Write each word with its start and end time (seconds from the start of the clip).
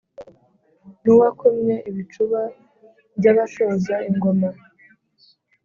n’uwakomye 1.03 1.75
ibicuba 1.89 2.41
by’abashoza 3.17 3.95
ingoma, 4.09 4.49